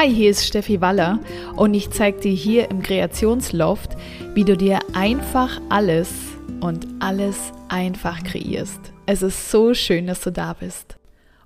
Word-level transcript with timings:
Hi, 0.00 0.08
hier 0.10 0.30
ist 0.30 0.46
Steffi 0.46 0.80
Waller 0.80 1.18
und 1.56 1.74
ich 1.74 1.90
zeige 1.90 2.20
dir 2.20 2.32
hier 2.32 2.70
im 2.70 2.80
Kreationsloft, 2.80 3.98
wie 4.32 4.44
du 4.44 4.56
dir 4.56 4.78
einfach 4.94 5.60
alles 5.68 6.10
und 6.62 6.86
alles 7.00 7.36
einfach 7.68 8.24
kreierst. 8.24 8.80
Es 9.04 9.20
ist 9.20 9.50
so 9.50 9.74
schön, 9.74 10.06
dass 10.06 10.22
du 10.22 10.32
da 10.32 10.54
bist. 10.54 10.96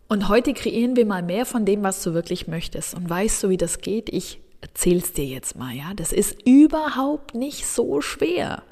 Und 0.06 0.29
heute 0.29 0.54
kreieren 0.54 0.95
wir 0.95 1.04
mal 1.04 1.25
mehr 1.25 1.46
von 1.46 1.64
dem, 1.64 1.82
was 1.82 2.01
du 2.04 2.14
wirklich 2.14 2.46
möchtest. 2.46 2.95
Und 2.95 3.11
weißt 3.11 3.43
du, 3.43 3.48
wie 3.48 3.56
das 3.56 3.79
geht? 3.79 4.09
Ich 4.09 4.40
erzähl's 4.61 5.12
dir 5.12 5.27
jetzt 5.27 5.57
mal, 5.59 5.75
ja. 5.75 5.93
Das 5.96 6.12
ist 6.12 6.46
überhaupt 6.46 7.34
nicht 7.34 7.66
so 7.66 8.00
schwer. 8.02 8.62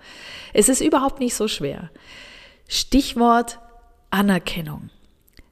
Es 0.52 0.68
ist 0.68 0.80
überhaupt 0.80 1.18
nicht 1.18 1.34
so 1.34 1.48
schwer. 1.48 1.90
Stichwort 2.68 3.58
Anerkennung. 4.10 4.90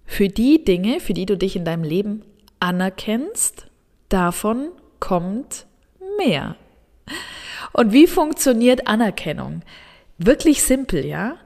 Für 0.07 0.29
die 0.29 0.65
Dinge, 0.65 1.01
für 1.01 1.15
die 1.15 1.27
du 1.27 1.37
dich 1.37 1.57
in 1.57 1.65
deinem 1.65 1.83
Leben 1.83 2.23
anerkennst, 2.61 3.67
davon 4.11 4.69
kommt 4.99 5.67
mehr. 6.19 6.57
Und 7.73 7.93
wie 7.93 8.07
funktioniert 8.07 8.87
Anerkennung? 8.87 9.62
Wirklich 10.19 10.62
simpel, 10.62 11.05
ja? 11.07 11.37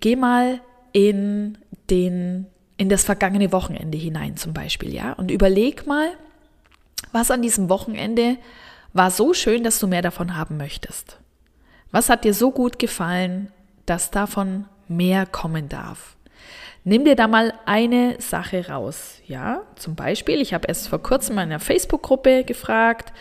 Geh 0.00 0.16
mal 0.16 0.60
in 0.92 1.58
den, 1.90 2.46
in 2.76 2.88
das 2.88 3.04
vergangene 3.04 3.52
Wochenende 3.52 3.98
hinein 3.98 4.36
zum 4.36 4.54
Beispiel, 4.54 4.94
ja? 4.94 5.12
Und 5.12 5.30
überleg 5.30 5.86
mal, 5.86 6.10
was 7.12 7.30
an 7.30 7.42
diesem 7.42 7.68
Wochenende 7.68 8.38
war 8.92 9.10
so 9.10 9.34
schön, 9.34 9.64
dass 9.64 9.78
du 9.78 9.86
mehr 9.86 10.02
davon 10.02 10.36
haben 10.36 10.56
möchtest. 10.56 11.18
Was 11.90 12.08
hat 12.08 12.24
dir 12.24 12.34
so 12.34 12.50
gut 12.50 12.78
gefallen, 12.78 13.50
dass 13.86 14.10
davon 14.10 14.66
mehr 14.88 15.26
kommen 15.26 15.68
darf? 15.68 16.16
Nimm 16.88 17.04
dir 17.04 17.16
da 17.16 17.28
mal 17.28 17.52
eine 17.66 18.16
Sache 18.18 18.68
raus. 18.68 19.20
Ja, 19.26 19.60
zum 19.76 19.94
Beispiel, 19.94 20.40
ich 20.40 20.54
habe 20.54 20.68
erst 20.68 20.88
vor 20.88 21.02
kurzem 21.02 21.34
in 21.34 21.40
einer 21.40 21.60
Facebook-Gruppe 21.60 22.44
gefragt, 22.44 23.12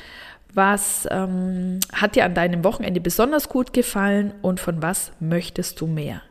was 0.54 1.06
ähm, 1.12 1.82
hat 1.92 2.16
dir 2.16 2.24
an 2.24 2.34
deinem 2.34 2.64
Wochenende 2.64 3.02
besonders 3.02 3.50
gut 3.50 3.74
gefallen 3.74 4.34
und 4.42 4.62
von 4.62 4.82
was 4.82 5.12
möchtest 5.20 5.82
du 5.82 5.88
mehr? 5.88 6.22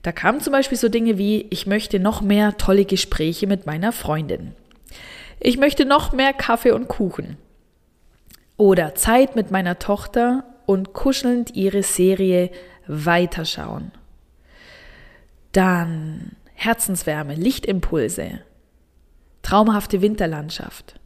Da 0.00 0.10
kamen 0.10 0.40
zum 0.40 0.54
Beispiel 0.54 0.78
so 0.78 0.88
Dinge 0.88 1.18
wie, 1.18 1.44
ich 1.50 1.66
möchte 1.66 2.00
noch 2.00 2.22
mehr 2.22 2.56
tolle 2.56 2.86
Gespräche 2.86 3.46
mit 3.46 3.66
meiner 3.66 3.92
Freundin. 3.92 4.54
Ich 5.40 5.58
möchte 5.58 5.84
noch 5.84 6.14
mehr 6.14 6.32
Kaffee 6.32 6.72
und 6.72 6.88
Kuchen. 6.88 7.36
Oder 8.56 8.94
Zeit 8.94 9.36
mit 9.36 9.50
meiner 9.50 9.78
Tochter 9.78 10.44
und 10.64 10.94
kuschelnd 10.94 11.54
ihre 11.54 11.82
Serie 11.82 12.48
weiterschauen. 12.86 13.92
Dann 15.58 16.36
Herzenswärme, 16.54 17.34
Lichtimpulse, 17.34 18.42
traumhafte 19.42 20.00
Winterlandschaft, 20.00 21.00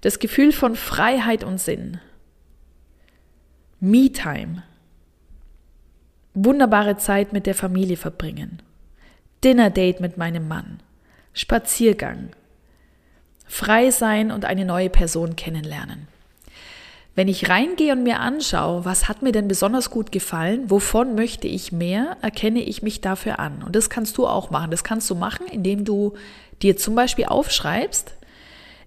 das 0.00 0.18
Gefühl 0.18 0.52
von 0.52 0.74
Freiheit 0.74 1.44
und 1.44 1.60
Sinn, 1.60 2.00
Me-Time, 3.78 4.62
wunderbare 6.32 6.96
Zeit 6.96 7.34
mit 7.34 7.44
der 7.44 7.54
Familie 7.54 7.98
verbringen, 7.98 8.62
Dinner-Date 9.44 10.00
mit 10.00 10.16
meinem 10.16 10.48
Mann, 10.48 10.82
Spaziergang, 11.34 12.30
frei 13.44 13.90
sein 13.90 14.30
und 14.30 14.46
eine 14.46 14.64
neue 14.64 14.88
Person 14.88 15.36
kennenlernen. 15.36 16.08
Wenn 17.20 17.28
ich 17.28 17.50
reingehe 17.50 17.92
und 17.92 18.02
mir 18.02 18.20
anschaue, 18.20 18.86
was 18.86 19.06
hat 19.06 19.20
mir 19.20 19.30
denn 19.30 19.46
besonders 19.46 19.90
gut 19.90 20.10
gefallen, 20.10 20.70
wovon 20.70 21.14
möchte 21.14 21.48
ich 21.48 21.70
mehr, 21.70 22.16
erkenne 22.22 22.62
ich 22.62 22.80
mich 22.82 23.02
dafür 23.02 23.38
an. 23.38 23.62
Und 23.62 23.76
das 23.76 23.90
kannst 23.90 24.16
du 24.16 24.26
auch 24.26 24.48
machen. 24.48 24.70
Das 24.70 24.84
kannst 24.84 25.10
du 25.10 25.14
machen, 25.14 25.44
indem 25.46 25.84
du 25.84 26.14
dir 26.62 26.78
zum 26.78 26.94
Beispiel 26.94 27.26
aufschreibst, 27.26 28.14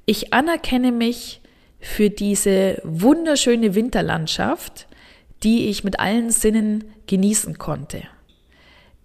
ich 0.07 0.33
anerkenne 0.33 0.91
mich 0.91 1.41
für 1.79 2.09
diese 2.09 2.81
wunderschöne 2.83 3.75
Winterlandschaft, 3.75 4.87
die 5.43 5.69
ich 5.69 5.83
mit 5.83 5.99
allen 5.99 6.31
Sinnen 6.31 6.85
genießen 7.05 7.59
konnte. 7.59 8.01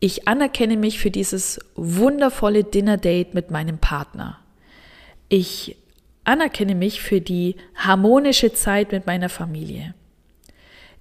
Ich 0.01 0.27
anerkenne 0.27 0.79
mich 0.79 1.01
für 1.01 1.11
dieses 1.11 1.59
wundervolle 1.77 2.65
Dinner-Date 2.65 3.35
mit 3.35 3.51
meinem 3.51 3.77
Partner. 3.77 4.39
Ich 5.29 5.77
anerkenne 6.29 6.75
mich 6.75 7.01
für 7.01 7.23
die 7.23 7.57
harmonische 7.75 8.53
Zeit 8.53 8.93
mit 8.93 9.07
meiner 9.07 9.31
Familie. 9.31 9.95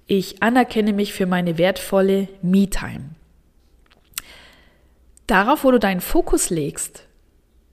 Ich 0.06 0.42
anerkenne 0.42 0.94
mich 0.94 1.12
für 1.12 1.26
meine 1.26 1.58
wertvolle 1.58 2.28
Me-Time. 2.40 3.10
Darauf, 5.26 5.64
wo 5.64 5.70
du 5.70 5.78
deinen 5.78 6.00
Fokus 6.00 6.48
legst, 6.48 7.04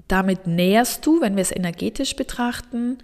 damit 0.09 0.45
näherst 0.45 1.05
du, 1.05 1.21
wenn 1.21 1.37
wir 1.37 1.41
es 1.41 1.55
energetisch 1.55 2.17
betrachten, 2.17 2.97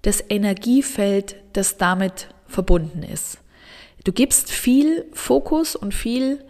das 0.00 0.24
Energiefeld, 0.30 1.36
das 1.52 1.76
damit 1.76 2.28
verbunden 2.46 3.02
ist. 3.02 3.38
Du 4.04 4.12
gibst 4.12 4.50
viel 4.50 5.04
Fokus 5.12 5.76
und 5.76 5.92
viel 5.92 6.42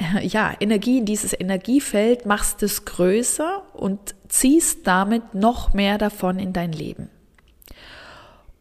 ja, 0.22 0.52
Energie 0.60 0.98
in 0.98 1.04
dieses 1.04 1.38
Energiefeld, 1.38 2.26
machst 2.26 2.62
es 2.62 2.84
größer 2.84 3.62
und 3.74 4.14
ziehst 4.28 4.86
damit 4.86 5.34
noch 5.34 5.74
mehr 5.74 5.98
davon 5.98 6.38
in 6.38 6.52
dein 6.52 6.72
Leben. 6.72 7.08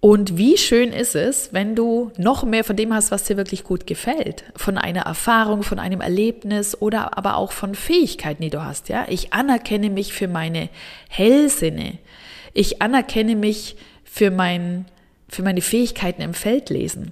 Und 0.01 0.37
wie 0.37 0.57
schön 0.57 0.93
ist 0.93 1.13
es, 1.13 1.51
wenn 1.51 1.75
du 1.75 2.11
noch 2.15 2.43
mehr 2.43 2.63
von 2.63 2.77
dem 2.77 2.93
hast, 2.93 3.11
was 3.11 3.25
dir 3.25 3.35
wirklich 3.35 3.65
gut 3.65 3.85
gefällt, 3.85 4.45
von 4.55 4.77
einer 4.77 5.01
Erfahrung, 5.01 5.61
von 5.61 5.77
einem 5.77 5.99
Erlebnis 5.99 6.81
oder 6.81 7.17
aber 7.17 7.35
auch 7.35 7.51
von 7.51 7.75
Fähigkeiten, 7.75 8.41
die 8.41 8.49
du 8.49 8.63
hast, 8.63 8.87
ja? 8.87 9.05
Ich 9.09 9.33
anerkenne 9.33 9.89
mich 9.89 10.13
für 10.13 10.29
meine 10.29 10.69
Hellsinne. 11.09 11.97
Ich 12.53 12.81
anerkenne 12.81 13.35
mich 13.35 13.75
für 14.05 14.31
mein 14.31 14.85
für 15.27 15.43
meine 15.43 15.61
Fähigkeiten 15.61 16.21
im 16.21 16.33
Feldlesen. 16.33 17.11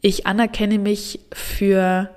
Ich 0.00 0.26
anerkenne 0.26 0.78
mich 0.78 1.18
für 1.32 2.10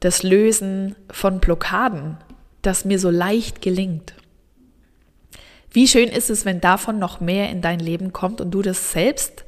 das 0.00 0.22
Lösen 0.22 0.96
von 1.10 1.40
Blockaden, 1.40 2.16
das 2.62 2.84
mir 2.84 2.98
so 2.98 3.10
leicht 3.10 3.62
gelingt. 3.62 4.14
Wie 5.72 5.86
schön 5.86 6.08
ist 6.08 6.30
es, 6.30 6.44
wenn 6.44 6.60
davon 6.60 6.98
noch 6.98 7.20
mehr 7.20 7.50
in 7.50 7.60
dein 7.60 7.78
Leben 7.78 8.12
kommt 8.12 8.40
und 8.40 8.50
du 8.50 8.62
das 8.62 8.92
selbst 8.92 9.44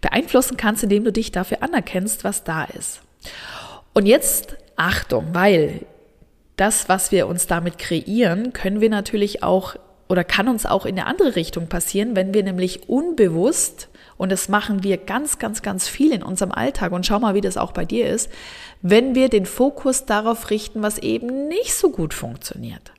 beeinflussen 0.00 0.56
kannst, 0.56 0.84
indem 0.84 1.04
du 1.04 1.12
dich 1.12 1.32
dafür 1.32 1.62
anerkennst, 1.62 2.22
was 2.22 2.44
da 2.44 2.64
ist. 2.64 3.00
Und 3.92 4.06
jetzt 4.06 4.56
Achtung, 4.76 5.28
weil 5.32 5.80
das, 6.56 6.88
was 6.88 7.10
wir 7.10 7.26
uns 7.26 7.46
damit 7.46 7.78
kreieren, 7.78 8.52
können 8.52 8.80
wir 8.80 8.90
natürlich 8.90 9.42
auch 9.42 9.76
oder 10.08 10.24
kann 10.24 10.48
uns 10.48 10.66
auch 10.66 10.86
in 10.86 10.98
eine 10.98 11.06
andere 11.06 11.36
Richtung 11.36 11.68
passieren, 11.68 12.16
wenn 12.16 12.32
wir 12.34 12.42
nämlich 12.42 12.88
unbewusst 12.88 13.88
und 14.16 14.32
das 14.32 14.48
machen 14.48 14.82
wir 14.82 14.96
ganz, 14.96 15.38
ganz, 15.38 15.62
ganz 15.62 15.88
viel 15.88 16.12
in 16.12 16.22
unserem 16.22 16.52
Alltag. 16.52 16.92
Und 16.92 17.04
schau 17.04 17.18
mal, 17.18 17.34
wie 17.34 17.40
das 17.40 17.56
auch 17.56 17.72
bei 17.72 17.84
dir 17.84 18.08
ist, 18.08 18.30
wenn 18.82 19.14
wir 19.14 19.28
den 19.28 19.46
Fokus 19.46 20.06
darauf 20.06 20.50
richten, 20.50 20.82
was 20.82 20.98
eben 20.98 21.48
nicht 21.48 21.74
so 21.74 21.90
gut 21.90 22.14
funktioniert. 22.14 22.92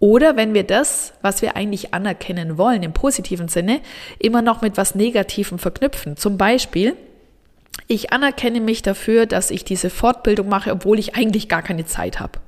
Oder 0.00 0.36
wenn 0.36 0.54
wir 0.54 0.64
das, 0.64 1.14
was 1.22 1.42
wir 1.42 1.56
eigentlich 1.56 1.92
anerkennen 1.92 2.56
wollen, 2.56 2.82
im 2.82 2.92
positiven 2.92 3.48
Sinne, 3.48 3.80
immer 4.18 4.42
noch 4.42 4.60
mit 4.60 4.76
was 4.76 4.94
Negativem 4.94 5.58
verknüpfen. 5.58 6.16
Zum 6.16 6.38
Beispiel, 6.38 6.94
ich 7.88 8.12
anerkenne 8.12 8.60
mich 8.60 8.82
dafür, 8.82 9.26
dass 9.26 9.50
ich 9.50 9.64
diese 9.64 9.90
Fortbildung 9.90 10.48
mache, 10.48 10.70
obwohl 10.70 10.98
ich 10.98 11.16
eigentlich 11.16 11.48
gar 11.48 11.62
keine 11.62 11.86
Zeit 11.86 12.20
habe. 12.20 12.38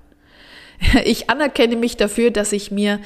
Ich 1.04 1.28
anerkenne 1.28 1.76
mich 1.76 1.98
dafür, 1.98 2.30
dass 2.30 2.53
ich 2.53 2.70
mir 2.70 3.00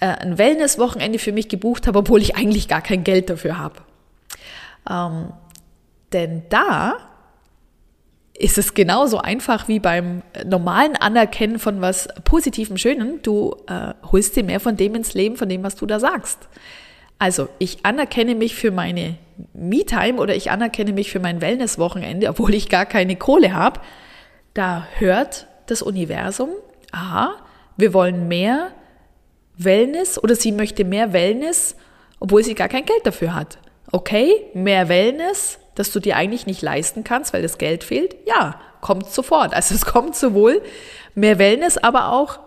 äh, 0.00 0.06
ein 0.06 0.38
Wellness-Wochenende 0.38 1.18
für 1.18 1.32
mich 1.32 1.48
gebucht 1.48 1.86
habe, 1.86 1.98
obwohl 1.98 2.20
ich 2.20 2.36
eigentlich 2.36 2.68
gar 2.68 2.82
kein 2.82 3.04
Geld 3.04 3.30
dafür 3.30 3.58
habe. 3.58 3.82
Ähm, 4.88 5.32
denn 6.12 6.42
da 6.48 6.96
ist 8.38 8.58
es 8.58 8.74
genauso 8.74 9.18
einfach 9.18 9.68
wie 9.68 9.80
beim 9.80 10.22
normalen 10.44 10.96
Anerkennen 10.96 11.58
von 11.58 11.80
was 11.80 12.08
Positivem, 12.24 12.76
Schönen. 12.76 13.20
Du 13.22 13.56
äh, 13.66 13.94
holst 14.10 14.36
dir 14.36 14.44
mehr 14.44 14.60
von 14.60 14.76
dem 14.76 14.94
ins 14.94 15.14
Leben, 15.14 15.36
von 15.36 15.48
dem, 15.48 15.62
was 15.62 15.76
du 15.76 15.86
da 15.86 15.98
sagst. 15.98 16.48
Also, 17.18 17.48
ich 17.58 17.84
anerkenne 17.86 18.34
mich 18.34 18.54
für 18.54 18.70
meine 18.70 19.16
Me-Time 19.54 20.20
oder 20.20 20.34
ich 20.34 20.50
anerkenne 20.50 20.92
mich 20.92 21.10
für 21.10 21.20
mein 21.20 21.40
Wellness-Wochenende, 21.40 22.28
obwohl 22.28 22.54
ich 22.54 22.68
gar 22.68 22.84
keine 22.84 23.16
Kohle 23.16 23.54
habe. 23.54 23.80
Da 24.52 24.86
hört 24.98 25.46
das 25.66 25.80
Universum, 25.80 26.50
aha, 26.92 27.36
wir 27.76 27.94
wollen 27.94 28.28
mehr 28.28 28.70
Wellness 29.58 30.22
oder 30.22 30.34
sie 30.34 30.52
möchte 30.52 30.84
mehr 30.84 31.12
Wellness, 31.12 31.76
obwohl 32.20 32.44
sie 32.44 32.54
gar 32.54 32.68
kein 32.68 32.84
Geld 32.84 33.04
dafür 33.04 33.34
hat. 33.34 33.58
Okay, 33.92 34.46
mehr 34.54 34.88
Wellness, 34.88 35.58
das 35.74 35.92
du 35.92 36.00
dir 36.00 36.16
eigentlich 36.16 36.46
nicht 36.46 36.62
leisten 36.62 37.04
kannst, 37.04 37.32
weil 37.32 37.42
das 37.42 37.58
Geld 37.58 37.84
fehlt. 37.84 38.16
Ja, 38.26 38.60
kommt 38.80 39.06
sofort. 39.06 39.54
Also 39.54 39.74
es 39.74 39.84
kommt 39.84 40.16
sowohl 40.16 40.62
mehr 41.14 41.38
Wellness, 41.38 41.78
aber 41.78 42.12
auch 42.12 42.38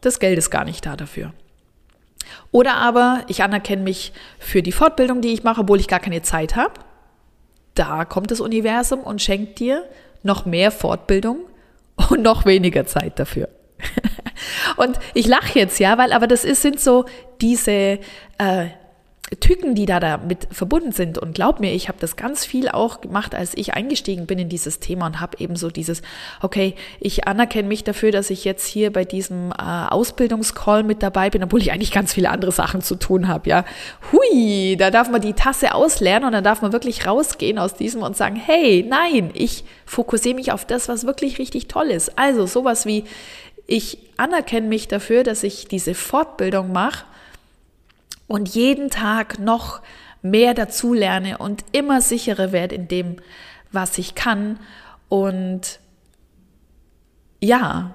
das 0.00 0.20
Geld 0.20 0.38
ist 0.38 0.50
gar 0.50 0.64
nicht 0.64 0.86
da 0.86 0.96
dafür. 0.96 1.32
Oder 2.50 2.76
aber 2.76 3.24
ich 3.28 3.42
anerkenne 3.42 3.82
mich 3.82 4.12
für 4.38 4.62
die 4.62 4.72
Fortbildung, 4.72 5.20
die 5.20 5.32
ich 5.32 5.42
mache, 5.42 5.62
obwohl 5.62 5.80
ich 5.80 5.88
gar 5.88 6.00
keine 6.00 6.22
Zeit 6.22 6.56
habe. 6.56 6.74
Da 7.74 8.04
kommt 8.04 8.30
das 8.30 8.40
Universum 8.40 9.00
und 9.00 9.20
schenkt 9.20 9.58
dir 9.58 9.84
noch 10.22 10.46
mehr 10.46 10.70
Fortbildung 10.70 11.40
und 12.10 12.22
noch 12.22 12.46
weniger 12.46 12.86
Zeit 12.86 13.18
dafür. 13.18 13.48
und 14.76 14.98
ich 15.14 15.26
lache 15.26 15.58
jetzt 15.58 15.78
ja, 15.78 15.98
weil 15.98 16.12
aber 16.12 16.26
das 16.26 16.44
ist, 16.44 16.62
sind 16.62 16.80
so 16.80 17.04
diese 17.40 17.98
äh, 18.38 18.66
Tücken, 19.40 19.74
die 19.74 19.86
da 19.86 20.00
damit 20.00 20.46
verbunden 20.50 20.92
sind. 20.92 21.18
Und 21.18 21.34
glaub 21.34 21.58
mir, 21.58 21.72
ich 21.72 21.88
habe 21.88 21.98
das 21.98 22.16
ganz 22.16 22.44
viel 22.44 22.68
auch 22.68 23.00
gemacht, 23.00 23.34
als 23.34 23.56
ich 23.56 23.72
eingestiegen 23.72 24.26
bin 24.26 24.38
in 24.38 24.48
dieses 24.50 24.80
Thema 24.80 25.06
und 25.06 25.20
habe 25.20 25.38
eben 25.38 25.56
so 25.56 25.70
dieses, 25.70 26.02
okay, 26.42 26.74
ich 27.00 27.26
anerkenne 27.26 27.66
mich 27.66 27.84
dafür, 27.84 28.12
dass 28.12 28.28
ich 28.28 28.44
jetzt 28.44 28.66
hier 28.66 28.92
bei 28.92 29.04
diesem 29.04 29.50
äh, 29.50 29.54
Ausbildungscall 29.56 30.82
mit 30.82 31.02
dabei 31.02 31.30
bin, 31.30 31.42
obwohl 31.42 31.62
ich 31.62 31.72
eigentlich 31.72 31.90
ganz 31.90 32.12
viele 32.12 32.30
andere 32.30 32.52
Sachen 32.52 32.82
zu 32.82 32.96
tun 32.96 33.26
habe. 33.26 33.48
Ja, 33.48 33.64
hui, 34.12 34.76
da 34.78 34.90
darf 34.90 35.10
man 35.10 35.22
die 35.22 35.32
Tasse 35.32 35.74
auslernen 35.74 36.26
und 36.26 36.32
dann 36.32 36.44
darf 36.44 36.60
man 36.60 36.72
wirklich 36.72 37.06
rausgehen 37.06 37.58
aus 37.58 37.74
diesem 37.74 38.02
und 38.02 38.16
sagen, 38.16 38.36
hey, 38.36 38.84
nein, 38.86 39.30
ich 39.32 39.64
fokussiere 39.86 40.34
mich 40.34 40.52
auf 40.52 40.66
das, 40.66 40.88
was 40.88 41.06
wirklich 41.06 41.38
richtig 41.38 41.66
toll 41.68 41.86
ist. 41.86 42.18
Also 42.18 42.46
sowas 42.46 42.84
wie 42.84 43.04
ich 43.66 43.98
anerkenne 44.16 44.68
mich 44.68 44.88
dafür, 44.88 45.22
dass 45.22 45.42
ich 45.42 45.66
diese 45.68 45.94
Fortbildung 45.94 46.72
mache 46.72 47.04
und 48.26 48.48
jeden 48.48 48.90
Tag 48.90 49.38
noch 49.38 49.80
mehr 50.22 50.54
dazu 50.54 50.94
lerne 50.94 51.38
und 51.38 51.64
immer 51.72 52.00
sicherer 52.00 52.52
werde 52.52 52.74
in 52.74 52.88
dem, 52.88 53.16
was 53.72 53.98
ich 53.98 54.14
kann. 54.14 54.58
Und 55.08 55.80
ja, 57.40 57.92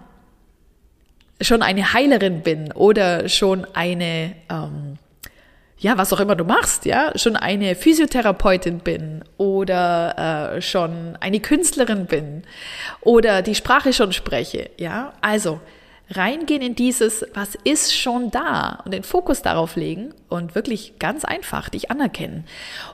schon 1.41 1.61
eine 1.61 1.93
Heilerin 1.93 2.41
bin 2.43 2.71
oder 2.71 3.29
schon 3.29 3.65
eine, 3.73 4.35
ähm, 4.49 4.97
ja, 5.79 5.97
was 5.97 6.11
auch 6.11 6.19
immer 6.19 6.35
du 6.35 6.43
machst, 6.43 6.85
ja, 6.85 7.11
schon 7.17 7.35
eine 7.35 7.73
Physiotherapeutin 7.75 8.79
bin 8.79 9.23
oder 9.37 10.55
äh, 10.55 10.61
schon 10.61 11.17
eine 11.21 11.39
Künstlerin 11.39 12.05
bin 12.05 12.43
oder 13.01 13.41
die 13.41 13.55
Sprache 13.55 13.93
schon 13.93 14.11
spreche, 14.11 14.69
ja, 14.77 15.13
also 15.21 15.59
reingehen 16.11 16.61
in 16.61 16.75
dieses, 16.75 17.25
was 17.33 17.55
ist 17.63 17.95
schon 17.95 18.31
da 18.31 18.81
und 18.83 18.93
den 18.93 19.03
Fokus 19.03 19.41
darauf 19.41 19.75
legen 19.75 20.13
und 20.27 20.55
wirklich 20.55 20.99
ganz 20.99 21.23
einfach 21.23 21.69
dich 21.69 21.91
anerkennen. 21.91 22.45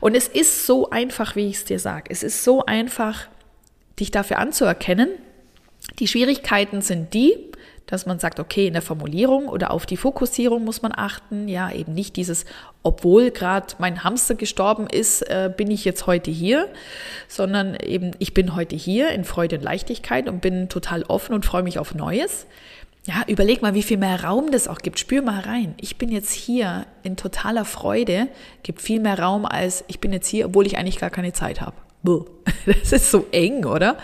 Und 0.01 0.15
es 0.15 0.27
ist 0.27 0.65
so 0.65 0.89
einfach, 0.89 1.35
wie 1.35 1.47
ich 1.47 1.55
es 1.55 1.65
dir 1.65 1.79
sage. 1.79 2.05
Es 2.09 2.23
ist 2.23 2.43
so 2.43 2.65
einfach, 2.65 3.27
dich 3.99 4.11
dafür 4.11 4.39
anzuerkennen. 4.39 5.09
Die 5.99 6.07
Schwierigkeiten 6.07 6.81
sind 6.81 7.13
die, 7.13 7.37
dass 7.87 8.05
man 8.05 8.19
sagt, 8.19 8.39
okay, 8.39 8.67
in 8.67 8.73
der 8.73 8.81
Formulierung 8.81 9.47
oder 9.47 9.71
auf 9.71 9.85
die 9.85 9.97
Fokussierung 9.97 10.63
muss 10.63 10.81
man 10.81 10.91
achten. 10.95 11.47
Ja, 11.47 11.71
eben 11.71 11.93
nicht 11.93 12.15
dieses, 12.15 12.45
obwohl 12.83 13.31
gerade 13.31 13.67
mein 13.77 14.03
Hamster 14.03 14.35
gestorben 14.35 14.87
ist, 14.87 15.21
äh, 15.23 15.51
bin 15.55 15.69
ich 15.69 15.85
jetzt 15.85 16.07
heute 16.07 16.31
hier, 16.31 16.67
sondern 17.27 17.75
eben, 17.75 18.11
ich 18.19 18.33
bin 18.33 18.55
heute 18.55 18.75
hier 18.75 19.09
in 19.09 19.23
Freude 19.23 19.57
und 19.57 19.63
Leichtigkeit 19.63 20.27
und 20.27 20.41
bin 20.41 20.69
total 20.69 21.03
offen 21.03 21.33
und 21.33 21.45
freue 21.45 21.63
mich 21.63 21.79
auf 21.79 21.93
Neues. 21.93 22.47
Ja, 23.07 23.23
überleg 23.27 23.61
mal, 23.61 23.75
wie 23.75 23.83
viel 23.83 23.97
mehr 23.97 24.23
Raum 24.23 24.49
das 24.49 24.67
auch 24.67 24.79
gibt. 24.79 24.97
Spür 24.97 25.21
mal 25.21 25.41
rein. 25.41 25.75
Ich 25.79 25.97
bin 25.97 26.09
jetzt 26.09 26.31
hier 26.31 26.87
in 27.03 27.17
totaler 27.17 27.63
Freude, 27.63 28.27
gibt 28.63 28.81
viel 28.81 28.99
mehr 28.99 29.19
Raum 29.19 29.45
als 29.45 29.83
ich 29.87 29.99
bin 29.99 30.11
jetzt 30.11 30.27
hier, 30.27 30.47
obwohl 30.47 30.65
ich 30.65 30.77
eigentlich 30.77 30.97
gar 30.97 31.11
keine 31.11 31.33
Zeit 31.33 31.61
habe. 31.61 31.75
Das 32.65 32.91
ist 32.91 33.11
so 33.11 33.25
eng, 33.31 33.65
oder? 33.65 33.97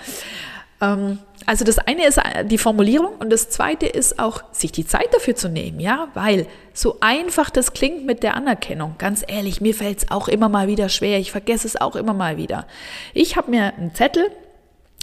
Ähm, 0.81 1.19
also 1.45 1.65
das 1.65 1.79
eine 1.79 2.05
ist 2.05 2.19
die 2.45 2.57
Formulierung 2.57 3.15
und 3.19 3.31
das 3.31 3.49
zweite 3.49 3.85
ist 3.85 4.19
auch, 4.19 4.43
sich 4.51 4.71
die 4.71 4.85
Zeit 4.85 5.13
dafür 5.13 5.35
zu 5.35 5.49
nehmen, 5.49 5.79
ja, 5.79 6.09
weil 6.13 6.47
so 6.73 6.97
einfach 6.99 7.49
das 7.49 7.73
klingt 7.73 8.05
mit 8.05 8.23
der 8.23 8.35
Anerkennung, 8.35 8.95
ganz 8.97 9.23
ehrlich, 9.27 9.61
mir 9.61 9.73
fällt 9.73 9.99
es 9.99 10.11
auch 10.11 10.27
immer 10.27 10.49
mal 10.49 10.67
wieder 10.67 10.89
schwer, 10.89 11.17
ich 11.19 11.31
vergesse 11.31 11.67
es 11.67 11.79
auch 11.79 11.95
immer 11.95 12.13
mal 12.13 12.37
wieder. 12.37 12.67
Ich 13.13 13.37
habe 13.37 13.51
mir 13.51 13.73
einen 13.75 13.95
Zettel 13.95 14.29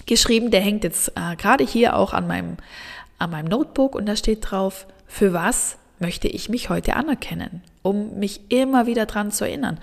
geschrieben, 0.06 0.50
der 0.50 0.60
hängt 0.60 0.84
jetzt 0.84 1.12
äh, 1.16 1.36
gerade 1.36 1.64
hier 1.64 1.96
auch 1.96 2.12
an 2.12 2.26
meinem 2.26 2.56
an 3.18 3.30
meinem 3.30 3.48
Notebook 3.48 3.96
und 3.96 4.06
da 4.06 4.14
steht 4.14 4.50
drauf, 4.50 4.86
für 5.06 5.32
was 5.32 5.76
möchte 5.98 6.28
ich 6.28 6.48
mich 6.48 6.70
heute 6.70 6.94
anerkennen, 6.94 7.62
um 7.82 8.18
mich 8.18 8.40
immer 8.50 8.86
wieder 8.86 9.06
dran 9.06 9.32
zu 9.32 9.44
erinnern. 9.44 9.80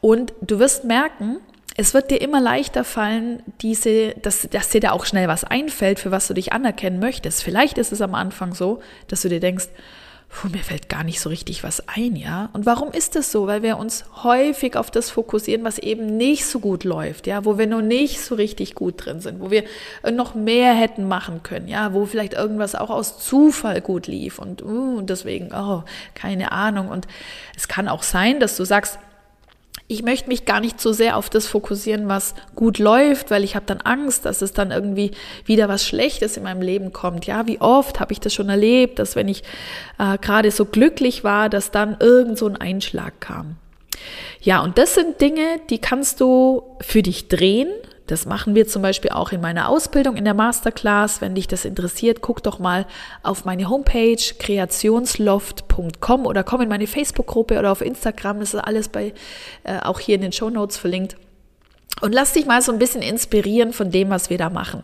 Und 0.00 0.32
du 0.40 0.58
wirst 0.58 0.84
merken, 0.84 1.36
es 1.76 1.94
wird 1.94 2.10
dir 2.10 2.20
immer 2.20 2.40
leichter 2.40 2.84
fallen, 2.84 3.42
diese, 3.60 4.10
dass, 4.22 4.48
dass 4.50 4.68
dir 4.68 4.80
da 4.80 4.92
auch 4.92 5.06
schnell 5.06 5.28
was 5.28 5.44
einfällt, 5.44 5.98
für 5.98 6.10
was 6.10 6.28
du 6.28 6.34
dich 6.34 6.52
anerkennen 6.52 6.98
möchtest. 6.98 7.42
Vielleicht 7.42 7.78
ist 7.78 7.92
es 7.92 8.00
am 8.00 8.14
Anfang 8.14 8.54
so, 8.54 8.80
dass 9.08 9.22
du 9.22 9.28
dir 9.28 9.40
denkst, 9.40 9.68
Puh, 10.34 10.48
mir 10.48 10.64
fällt 10.64 10.88
gar 10.88 11.04
nicht 11.04 11.20
so 11.20 11.28
richtig 11.28 11.62
was 11.62 11.86
ein, 11.88 12.16
ja. 12.16 12.48
Und 12.54 12.64
warum 12.64 12.90
ist 12.90 13.16
das 13.16 13.30
so? 13.30 13.46
Weil 13.46 13.62
wir 13.62 13.76
uns 13.76 14.06
häufig 14.22 14.76
auf 14.76 14.90
das 14.90 15.10
fokussieren, 15.10 15.62
was 15.62 15.78
eben 15.78 16.16
nicht 16.16 16.46
so 16.46 16.58
gut 16.58 16.84
läuft, 16.84 17.26
ja, 17.26 17.44
wo 17.44 17.58
wir 17.58 17.66
noch 17.66 17.82
nicht 17.82 18.18
so 18.18 18.34
richtig 18.34 18.74
gut 18.74 19.04
drin 19.04 19.20
sind, 19.20 19.40
wo 19.40 19.50
wir 19.50 19.64
noch 20.10 20.34
mehr 20.34 20.72
hätten 20.72 21.06
machen 21.06 21.42
können, 21.42 21.68
ja, 21.68 21.92
wo 21.92 22.06
vielleicht 22.06 22.32
irgendwas 22.32 22.74
auch 22.74 22.88
aus 22.88 23.18
Zufall 23.18 23.82
gut 23.82 24.06
lief 24.06 24.38
und, 24.38 24.62
uh, 24.62 25.02
deswegen, 25.02 25.50
oh, 25.54 25.84
keine 26.14 26.50
Ahnung. 26.50 26.88
Und 26.88 27.06
es 27.54 27.68
kann 27.68 27.86
auch 27.86 28.02
sein, 28.02 28.40
dass 28.40 28.56
du 28.56 28.64
sagst, 28.64 28.98
ich 29.92 30.02
möchte 30.02 30.28
mich 30.28 30.46
gar 30.46 30.60
nicht 30.60 30.80
so 30.80 30.92
sehr 30.92 31.16
auf 31.16 31.28
das 31.28 31.46
fokussieren, 31.46 32.08
was 32.08 32.34
gut 32.54 32.78
läuft, 32.78 33.30
weil 33.30 33.44
ich 33.44 33.54
habe 33.54 33.66
dann 33.66 33.82
Angst, 33.82 34.24
dass 34.24 34.40
es 34.40 34.54
dann 34.54 34.70
irgendwie 34.70 35.10
wieder 35.44 35.68
was 35.68 35.86
Schlechtes 35.86 36.38
in 36.38 36.44
meinem 36.44 36.62
Leben 36.62 36.92
kommt. 36.92 37.26
Ja, 37.26 37.46
wie 37.46 37.60
oft 37.60 38.00
habe 38.00 38.12
ich 38.12 38.20
das 38.20 38.32
schon 38.32 38.48
erlebt, 38.48 38.98
dass 38.98 39.16
wenn 39.16 39.28
ich 39.28 39.42
äh, 39.98 40.16
gerade 40.18 40.50
so 40.50 40.64
glücklich 40.64 41.24
war, 41.24 41.50
dass 41.50 41.70
dann 41.70 41.98
irgend 42.00 42.38
so 42.38 42.46
ein 42.46 42.56
Einschlag 42.56 43.20
kam. 43.20 43.56
Ja, 44.40 44.62
und 44.62 44.78
das 44.78 44.94
sind 44.94 45.20
Dinge, 45.20 45.60
die 45.68 45.78
kannst 45.78 46.20
du 46.20 46.62
für 46.80 47.02
dich 47.02 47.28
drehen, 47.28 47.68
das 48.12 48.26
machen 48.26 48.54
wir 48.54 48.68
zum 48.68 48.82
Beispiel 48.82 49.10
auch 49.10 49.32
in 49.32 49.40
meiner 49.40 49.70
Ausbildung 49.70 50.16
in 50.16 50.26
der 50.26 50.34
Masterclass. 50.34 51.22
Wenn 51.22 51.34
dich 51.34 51.48
das 51.48 51.64
interessiert, 51.64 52.20
guck 52.20 52.42
doch 52.42 52.58
mal 52.58 52.86
auf 53.22 53.46
meine 53.46 53.70
Homepage 53.70 54.22
kreationsloft.com 54.38 56.26
oder 56.26 56.44
komm 56.44 56.60
in 56.60 56.68
meine 56.68 56.86
Facebook-Gruppe 56.86 57.58
oder 57.58 57.72
auf 57.72 57.80
Instagram. 57.80 58.40
Das 58.40 58.52
ist 58.52 58.60
alles 58.60 58.90
bei, 58.90 59.14
äh, 59.64 59.78
auch 59.78 59.98
hier 59.98 60.16
in 60.16 60.20
den 60.20 60.32
Show 60.32 60.50
Notes 60.50 60.76
verlinkt. 60.76 61.16
Und 62.02 62.12
lass 62.12 62.34
dich 62.34 62.44
mal 62.44 62.60
so 62.60 62.70
ein 62.70 62.78
bisschen 62.78 63.00
inspirieren 63.00 63.72
von 63.72 63.90
dem, 63.90 64.10
was 64.10 64.28
wir 64.28 64.36
da 64.36 64.50
machen. 64.50 64.82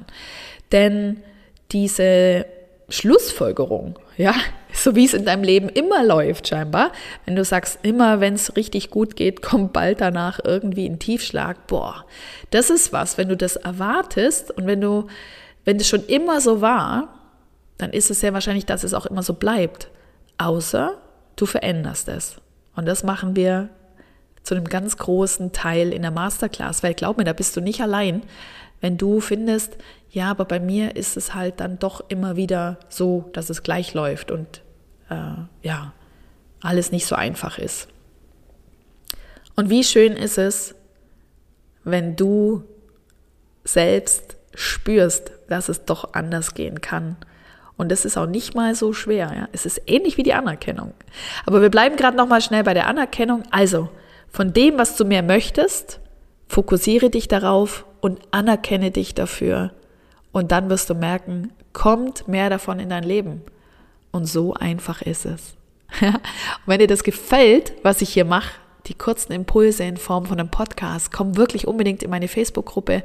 Denn 0.72 1.22
diese 1.70 2.46
Schlussfolgerung, 2.88 3.98
ja, 4.16 4.34
so 4.78 4.94
wie 4.94 5.04
es 5.04 5.14
in 5.14 5.24
deinem 5.24 5.42
Leben 5.42 5.68
immer 5.68 6.04
läuft 6.04 6.48
scheinbar, 6.48 6.92
wenn 7.24 7.36
du 7.36 7.44
sagst, 7.44 7.80
immer 7.82 8.20
wenn 8.20 8.34
es 8.34 8.56
richtig 8.56 8.90
gut 8.90 9.16
geht, 9.16 9.42
kommt 9.42 9.72
bald 9.72 10.00
danach 10.00 10.40
irgendwie 10.42 10.86
ein 10.86 10.98
Tiefschlag, 10.98 11.66
boah, 11.66 12.04
das 12.50 12.70
ist 12.70 12.92
was, 12.92 13.18
wenn 13.18 13.28
du 13.28 13.36
das 13.36 13.56
erwartest 13.56 14.50
und 14.50 14.66
wenn 14.66 14.80
du, 14.80 15.06
wenn 15.64 15.76
es 15.76 15.88
schon 15.88 16.04
immer 16.06 16.40
so 16.40 16.60
war, 16.60 17.14
dann 17.76 17.92
ist 17.92 18.10
es 18.10 18.20
sehr 18.20 18.34
wahrscheinlich, 18.34 18.66
dass 18.66 18.84
es 18.84 18.94
auch 18.94 19.06
immer 19.06 19.22
so 19.22 19.34
bleibt, 19.34 19.88
außer 20.36 20.98
du 21.36 21.46
veränderst 21.46 22.08
es. 22.08 22.36
Und 22.74 22.86
das 22.86 23.04
machen 23.04 23.36
wir 23.36 23.68
zu 24.42 24.54
einem 24.54 24.64
ganz 24.64 24.96
großen 24.96 25.52
Teil 25.52 25.92
in 25.92 26.02
der 26.02 26.10
Masterclass, 26.10 26.82
weil 26.82 26.94
glaub 26.94 27.18
mir, 27.18 27.24
da 27.24 27.32
bist 27.32 27.56
du 27.56 27.60
nicht 27.60 27.80
allein, 27.80 28.22
wenn 28.80 28.96
du 28.96 29.20
findest, 29.20 29.76
ja, 30.10 30.30
aber 30.30 30.44
bei 30.44 30.60
mir 30.60 30.96
ist 30.96 31.16
es 31.16 31.34
halt 31.34 31.60
dann 31.60 31.78
doch 31.78 32.02
immer 32.08 32.36
wieder 32.36 32.78
so, 32.88 33.28
dass 33.32 33.50
es 33.50 33.62
gleich 33.62 33.94
läuft 33.94 34.30
und 34.30 34.62
äh, 35.10 35.34
ja, 35.62 35.92
alles 36.60 36.92
nicht 36.92 37.06
so 37.06 37.14
einfach 37.14 37.58
ist. 37.58 37.88
Und 39.56 39.70
wie 39.70 39.84
schön 39.84 40.12
ist 40.12 40.38
es, 40.38 40.74
wenn 41.84 42.16
du 42.16 42.64
selbst 43.64 44.36
spürst, 44.54 45.32
dass 45.48 45.68
es 45.68 45.84
doch 45.84 46.14
anders 46.14 46.54
gehen 46.54 46.80
kann. 46.80 47.16
Und 47.76 47.92
es 47.92 48.04
ist 48.04 48.16
auch 48.16 48.26
nicht 48.26 48.54
mal 48.54 48.74
so 48.74 48.92
schwer. 48.92 49.32
Ja? 49.34 49.48
Es 49.52 49.66
ist 49.66 49.82
ähnlich 49.86 50.16
wie 50.16 50.22
die 50.22 50.34
Anerkennung. 50.34 50.94
Aber 51.46 51.62
wir 51.62 51.70
bleiben 51.70 51.96
gerade 51.96 52.16
noch 52.16 52.28
mal 52.28 52.40
schnell 52.40 52.64
bei 52.64 52.74
der 52.74 52.88
Anerkennung. 52.88 53.44
Also 53.50 53.88
von 54.28 54.52
dem, 54.52 54.78
was 54.78 54.96
du 54.96 55.04
mehr 55.04 55.22
möchtest, 55.22 56.00
fokussiere 56.48 57.08
dich 57.08 57.28
darauf 57.28 57.86
und 58.00 58.20
anerkenne 58.32 58.90
dich 58.90 59.14
dafür. 59.14 59.72
Und 60.32 60.50
dann 60.50 60.70
wirst 60.70 60.90
du 60.90 60.94
merken, 60.94 61.52
kommt 61.72 62.26
mehr 62.26 62.50
davon 62.50 62.80
in 62.80 62.90
dein 62.90 63.04
Leben. 63.04 63.42
Und 64.18 64.26
so 64.26 64.52
einfach 64.52 65.00
ist 65.00 65.26
es. 65.26 65.54
und 66.00 66.18
wenn 66.66 66.80
dir 66.80 66.88
das 66.88 67.04
gefällt, 67.04 67.72
was 67.84 68.02
ich 68.02 68.08
hier 68.08 68.24
mache, 68.24 68.50
die 68.86 68.94
kurzen 68.94 69.30
Impulse 69.32 69.84
in 69.84 69.96
Form 69.96 70.26
von 70.26 70.40
einem 70.40 70.50
Podcast, 70.50 71.12
komm 71.12 71.36
wirklich 71.36 71.68
unbedingt 71.68 72.02
in 72.02 72.10
meine 72.10 72.26
Facebook-Gruppe, 72.26 73.04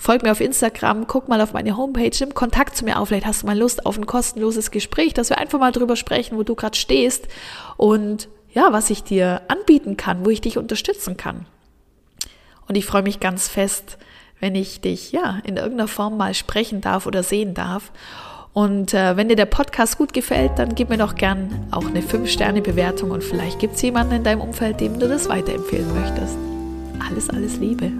folg 0.00 0.24
mir 0.24 0.32
auf 0.32 0.40
Instagram, 0.40 1.06
guck 1.06 1.28
mal 1.28 1.40
auf 1.40 1.52
meine 1.52 1.76
Homepage, 1.76 2.10
nimm 2.18 2.34
Kontakt 2.34 2.76
zu 2.76 2.84
mir 2.84 2.98
auf, 2.98 3.06
vielleicht 3.06 3.24
hast 3.24 3.42
du 3.42 3.46
mal 3.46 3.56
Lust 3.56 3.86
auf 3.86 3.96
ein 3.96 4.06
kostenloses 4.06 4.72
Gespräch, 4.72 5.14
dass 5.14 5.30
wir 5.30 5.38
einfach 5.38 5.60
mal 5.60 5.70
drüber 5.70 5.94
sprechen, 5.94 6.36
wo 6.36 6.42
du 6.42 6.56
gerade 6.56 6.76
stehst 6.76 7.28
und 7.76 8.28
ja, 8.52 8.72
was 8.72 8.90
ich 8.90 9.04
dir 9.04 9.42
anbieten 9.46 9.96
kann, 9.96 10.26
wo 10.26 10.30
ich 10.30 10.40
dich 10.40 10.58
unterstützen 10.58 11.16
kann. 11.16 11.46
Und 12.66 12.74
ich 12.74 12.84
freue 12.84 13.02
mich 13.02 13.20
ganz 13.20 13.46
fest, 13.46 13.96
wenn 14.40 14.56
ich 14.56 14.80
dich 14.80 15.12
ja 15.12 15.38
in 15.44 15.56
irgendeiner 15.56 15.86
Form 15.86 16.16
mal 16.16 16.34
sprechen 16.34 16.80
darf 16.80 17.06
oder 17.06 17.22
sehen 17.22 17.54
darf. 17.54 17.92
Und 18.58 18.92
äh, 18.92 19.16
wenn 19.16 19.28
dir 19.28 19.36
der 19.36 19.46
Podcast 19.46 19.98
gut 19.98 20.12
gefällt, 20.12 20.58
dann 20.58 20.74
gib 20.74 20.88
mir 20.88 20.98
doch 20.98 21.14
gern 21.14 21.48
auch 21.70 21.86
eine 21.86 22.00
5-Sterne-Bewertung 22.00 23.12
und 23.12 23.22
vielleicht 23.22 23.60
gibt 23.60 23.76
es 23.76 23.82
jemanden 23.82 24.14
in 24.14 24.24
deinem 24.24 24.40
Umfeld, 24.40 24.80
dem 24.80 24.98
du 24.98 25.06
das 25.06 25.28
weiterempfehlen 25.28 25.86
möchtest. 25.94 26.36
Alles, 27.08 27.30
alles 27.30 27.58
Liebe. 27.58 27.92